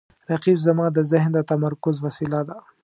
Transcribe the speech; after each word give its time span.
رقیب 0.31 0.57
زما 0.67 0.85
د 0.95 0.99
ذهن 1.11 1.31
د 1.33 1.39
تمرکز 1.51 1.95
وسیله 2.05 2.39
ده 2.47 2.57